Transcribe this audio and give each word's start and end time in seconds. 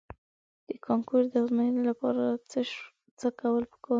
د 0.67 0.69
کانکور 0.85 1.21
د 1.31 1.33
ازموینې 1.43 1.81
لپاره 1.89 2.23
څه 3.21 3.27
کول 3.39 3.63
په 3.71 3.77
کار 3.83 3.87
دي؟ 3.87 3.89